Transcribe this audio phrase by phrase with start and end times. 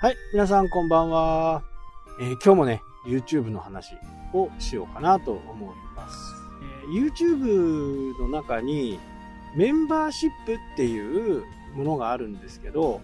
[0.00, 1.62] はい、皆さんこんばんは。
[2.22, 3.96] えー今日もね、YouTube の話
[4.32, 6.16] をしようかなと思います。
[6.82, 8.98] えー YouTube の中に
[9.54, 11.44] メンバーシップっていう
[11.74, 13.02] ものがあるんですけど、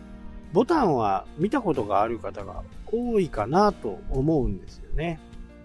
[0.55, 5.21] ボタンは見たことがある方が多いかなと思うんですよね。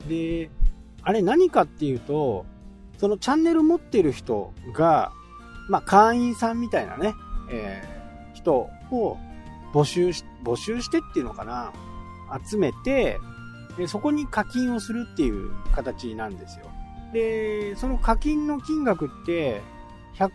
[0.09, 0.49] で、
[1.01, 2.45] あれ何かっていうと、
[2.97, 5.13] そのチャンネル持ってる人が、
[5.69, 7.13] まあ会員さんみたいなね、
[7.49, 9.17] えー人を
[9.73, 11.71] 募集し、募集してっていうのかな？
[12.47, 13.19] 集めて、
[13.77, 16.65] でそこに課金をするっていう形なんですよ。
[17.13, 19.61] で、その課金の金額って、
[20.15, 20.29] 100、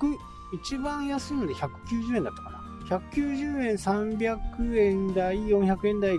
[0.63, 6.17] 一番安いので190円だったかな？190円、300円台、400円台、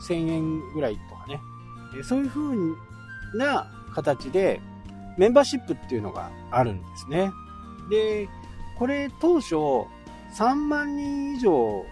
[0.00, 1.40] 1000円ぐらいとかね。
[2.02, 2.56] そういう風
[3.36, 4.60] な形で、
[5.18, 7.30] メンバーシップっていうのがあるんですね。
[7.90, 8.28] で、
[8.78, 9.54] これ当初、
[10.36, 11.84] 3万人以上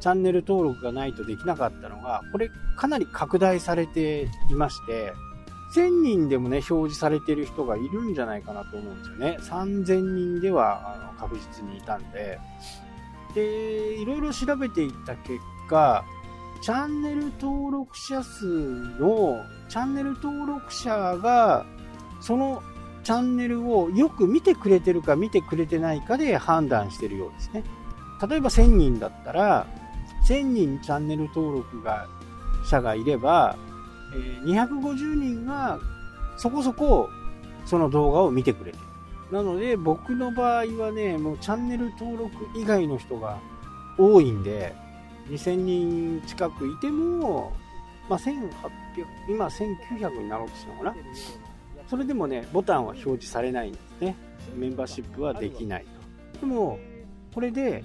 [0.00, 5.12] チャンネル登録がないとできなかったのが、これかなり拡大されていまして、
[5.74, 9.38] 1000人でもね、表示されてる人がいるんじゃないかなと思うんですよね。
[9.40, 12.38] 3000人ではあの確実にいたんで。
[13.34, 16.04] で、いろいろ調べていった結果、
[16.62, 21.66] チャンネル登録者数の、チャンネル登録者が、
[22.20, 22.62] その
[23.04, 27.64] チャンネルをよく見てくれてるか見てくれてないかで判断してるようですね。
[28.28, 29.66] 例えば1000人だったら、
[30.28, 32.06] 1000人チャンネル登録が
[32.64, 33.56] 者がいれば、
[34.14, 35.78] えー250人が
[36.36, 37.08] そこそこ
[37.64, 38.84] その動画を見てくれてる。
[39.32, 43.38] なので僕の場合はね、もうチャンネル登録以外の人が
[43.98, 44.74] 多いんで、
[45.28, 47.52] 2000人近くいても、
[48.08, 48.40] まあ、1800、
[49.28, 50.96] 今1900になろうとしたのかな。
[51.88, 54.16] それでもね、ボタンは表示されないんですね。
[54.56, 55.86] メンバーシップはできない
[56.34, 56.46] と。
[56.46, 56.78] でも、
[57.38, 57.84] これで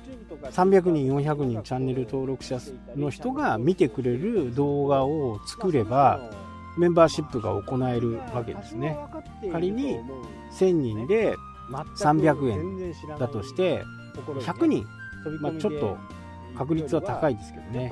[0.49, 2.57] 300人、400人チャンネル登録者
[2.95, 6.19] の人が見てくれる動画を作れば、
[6.75, 8.97] メンバーシップが行えるわけですね。
[9.51, 9.99] 仮に
[10.57, 11.35] 1000人で
[11.69, 13.83] 300円だとして、
[14.15, 14.87] 100人、
[15.39, 15.97] まあ、ちょっと
[16.57, 17.91] 確率は高いですけどね、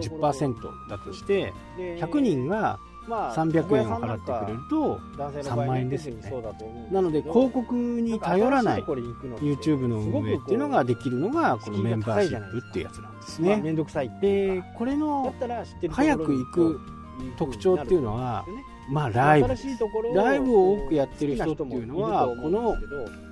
[0.00, 0.54] 10%
[0.90, 6.32] だとして、100人が300円を払ってくれると、3万円ですよね。
[6.90, 13.60] なので広告に頼らない YouTube の運営っていうのができるのが、このメンバーシップっていうやつなんですね。
[13.62, 15.32] めんどくさいで、これの
[15.90, 16.80] 早く行く
[17.36, 18.44] 特徴っていうのは、
[18.88, 19.48] まあライブ。
[20.14, 22.76] ライブを多くやってる人っていうのは、この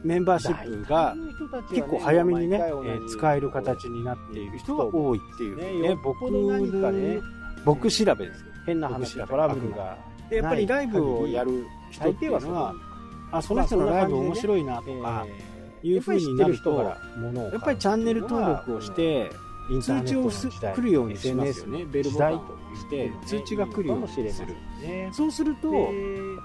[0.03, 1.15] メンバーシップが
[1.71, 7.23] 結構早めにね、えー使える形になっている人が多いっていうね、僕の、
[7.65, 8.54] 僕調べですよ。
[8.67, 9.97] 変な話トラブルが。
[10.31, 12.75] で、やっぱりライブをやる人っていうのは、
[13.33, 15.27] あ、その人のライブ面白いなとか、
[15.83, 16.97] いう風になると、や
[17.59, 19.31] っぱりチャンネル登録をして、
[19.83, 21.85] 通知をす来るようにしますよね。
[21.87, 24.31] ベルボタンを押して、通知が来るようにする。
[25.13, 25.91] そうすると、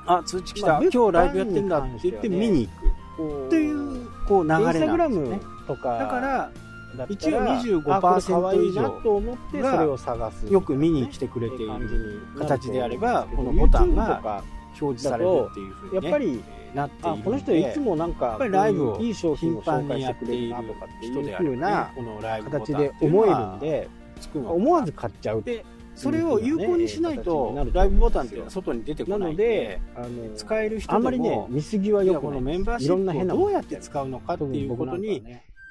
[0.05, 3.47] あ、通知来た、今日ライブやってんだって言って見に行く。
[3.47, 5.39] っていう、こう流れなんですよね。
[5.67, 6.51] とか
[6.97, 10.51] だから、一応25% 25%以以上上と思ってそれを探す。
[10.51, 14.43] よく見に来てくれている形であれば、このボタンが
[14.79, 21.59] 表示されるっていう風に、ね、やっぱりなっているあこの人いつもなんかやっぱりライブをいい商品を紹介してくれるるなとかってい人うであればね
[21.95, 23.89] 風な形で思えるんで
[24.33, 32.39] 思わず買っちゃうでそれを有効にしないとねライブボタンっていうのは外に出てこなないのであの使える人でもあんまりね見過ぎはよくこない。
[32.39, 35.23] のメンバーどうやって使うのかっていうことに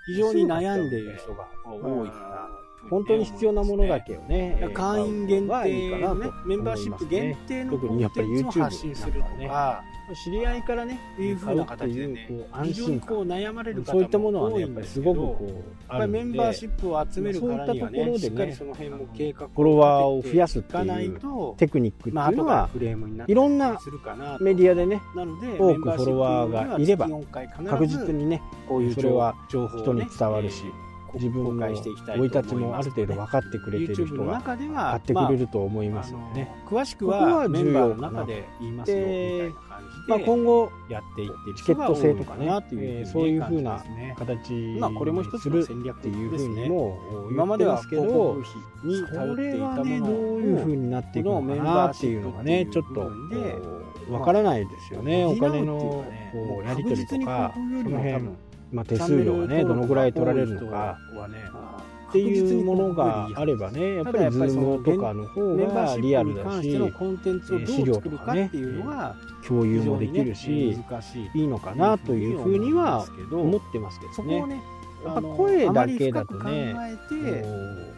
[0.08, 2.48] 非常に悩んでいる人が多いかな
[2.90, 9.84] 本当に必要なものだけをねだから会員限はいいかなと定のね、メンバーシップ限定の特にやっぱりコンテンツを YouTube 発信するとか、
[10.24, 13.08] 知り合いからね、いう風な形でねこ、う安心感。
[13.08, 23.78] こう悩まれる方そういったものはねやっぱり多いんですごくこうやっぱりメンバーシップを集めるからにはそういったところね、でねしっかりその辺も計画をフォロワーを増やすっていうと、テクニックっていうのはからフレームになったいろんな
[24.40, 30.64] メディアでね多くフォロワーがいればメンバーシップには月4回必ず確実にねこういうそれは人に伝わるし。
[30.64, 31.76] えー自分の生い
[32.30, 43.84] と立ちもある程度分かってくれてる人が中では買ってくれると思いますのでね、あの詳しくははメンバーの中で言いますよみたいな感じまあ、で今後やっていってるチケット制とかねそういうふうな
[44.16, 53.12] 形まあこれも一つするっていうふうにも今まではけどそ頼っていれはねたものどういうふうになっていくのかなっていうのがねちょっと
[54.12, 58.30] わからないですよね、お金のこうやり取りとかその辺、
[58.72, 60.98] まあ、手数料がねどのぐらい取られるのか。
[62.08, 69.14] っていうものがあればねやっぱりズームとかの方がリアルだし関してのコンテンツをどう作るかっていうのが
[69.46, 71.40] 共有もできるし、難しい。
[71.40, 74.62] いいのかなというふうには思ってますけどね。
[75.04, 76.74] やっぱ声だけだとね、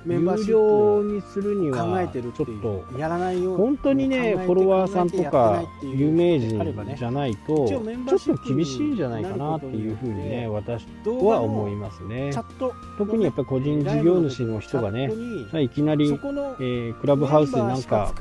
[0.04, 12.30] メンバーシップにするにはちょっとやらないよ本当にねフォロワーさんとか有名人じゃないとちょっと厳しいんじゃないかなっていうふうにね私は思いますね。
[12.98, 15.10] 特にやっぱり個人事業主の人がね
[15.54, 18.12] いきなり、えー、クラブハウスでなんか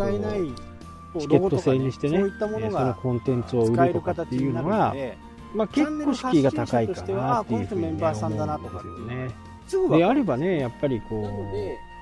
[1.18, 4.94] チケット制にしてね、そのコンテンツを売るとかっていうのは、
[5.54, 9.98] まあ、結構敷居が高いかなっていうふうに、ね、思うんですよね。
[9.98, 11.30] であればね、やっぱりこ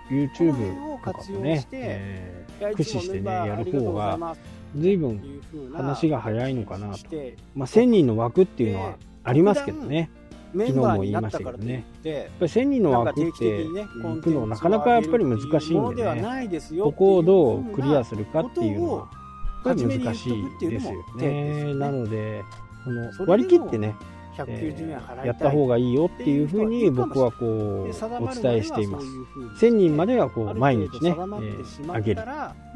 [0.10, 4.36] う、YouTube とかもね、えー、駆使してね、やる方が、
[4.76, 5.42] 随分
[5.74, 7.06] 話が早いのかなと。
[7.56, 10.10] まあ、1000人の枠っていうのはありますけどね。
[10.54, 11.84] 昨日も言いましたけどね。
[12.04, 16.50] やっぱり1000人の枠って行くのなかなかやっぱり難しいんでね、
[16.82, 19.10] ここをどうクリアするかっていうのは、
[19.66, 20.30] 難し
[20.62, 21.74] いですよね。
[21.74, 22.44] なので、
[22.84, 23.96] この割り切ってね、
[24.38, 29.08] 190円払いやった方がいいよっていうふうに僕はこうお伝えしています。
[29.60, 32.22] 1000人まではこう毎日ね、えー、上げる。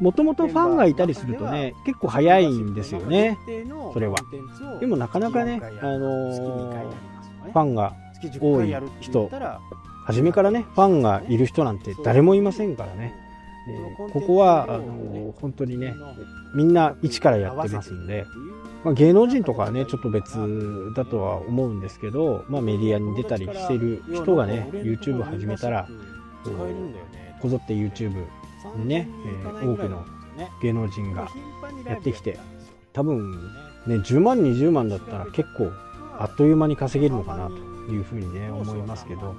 [0.00, 3.38] もともとファンがいたりするとね、結構早いんですよね、
[3.92, 4.16] それは。
[4.80, 6.90] でもなかなかね、あのー、
[7.44, 7.94] ファンが
[8.40, 9.30] 多い人、
[10.04, 13.21] 初めからね、ファンがいる人なんて誰もいませんからね。
[13.68, 15.94] えー、ここは、あのー、本当にね、
[16.54, 18.26] みんな一からやってますんで、
[18.84, 20.36] まあ、芸能人とかはね、ちょっと別
[20.96, 25.88] だとは思うんですけど、まあ、メディアに出たりしてる人がね、YouTube 始めたら、
[27.40, 28.24] こぞって YouTube
[28.76, 30.04] にね、えー、多くの
[30.60, 31.28] 芸能人が
[31.86, 32.38] やってきて、
[32.92, 33.30] 多分
[33.86, 35.70] ね、10万、20万だったら結構
[36.18, 37.54] あっという間に稼げるのかなと
[37.92, 39.34] いうふうにね、思いますけど、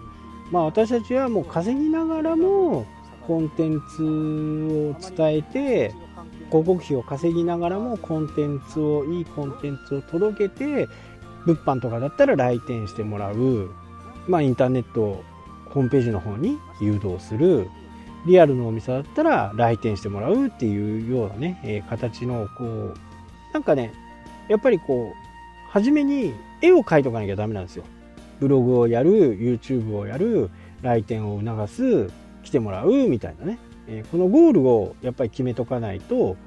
[0.52, 2.86] まあ私たちはもう稼ぎながらも
[3.28, 5.94] コンテンツを伝えて、
[6.50, 10.88] 広告費を稼ぎながらもコンテンツをいいコンテンツを届けて
[11.46, 13.72] 物販とかだったら来店してもらう、
[14.28, 15.24] まあ、インターネット
[15.70, 17.68] ホームページの方に誘導する。
[18.26, 22.98] リアルのお店だったら来店してもらうっていうようなね、えー、形のこう
[23.54, 23.92] なんかね
[24.48, 27.84] やっぱりこう初めに絵を描いとかなきゃダメなんですよ。
[28.40, 30.50] ブログをやる YouTube をやる
[30.82, 32.12] 来店を促す。
[32.44, 33.58] 来てもらうみたいなね
[33.88, 36.38] えこのゴールをやっぱり決めとかないと、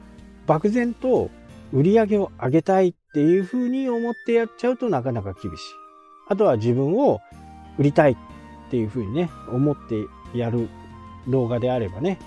[0.47, 1.31] 漠然と
[1.73, 5.57] 売り上げを上げたいっていうふうに思ってやっちゃうとなかなか厳しい。
[6.29, 7.21] あとは自分を
[7.79, 8.17] 売りたいっ
[8.71, 10.07] ていうふうにね、思って
[10.37, 10.69] やる
[11.29, 12.19] 動画であればね、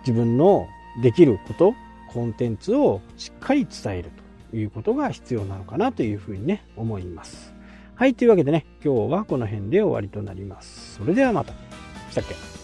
[0.00, 0.66] 自分の
[1.02, 1.74] できること、
[2.12, 4.10] コンテンツをしっかり伝える
[4.50, 7.54] ということが必要なのかなというふうにね、思います。
[7.94, 10.94] はい、というわけでね、今日はこの辺で終わりとなります。
[10.96, 11.52] それではまた。
[12.10, 12.55] したっけ？